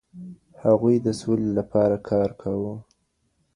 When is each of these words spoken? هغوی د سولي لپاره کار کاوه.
هغوی 0.63 0.95
د 1.05 1.07
سولي 1.21 1.49
لپاره 1.59 1.95
کار 2.09 2.29
کاوه. 2.41 2.73